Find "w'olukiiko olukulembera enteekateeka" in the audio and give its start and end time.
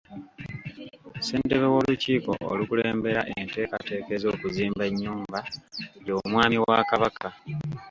1.73-4.09